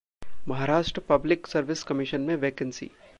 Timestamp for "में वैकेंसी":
2.21-2.89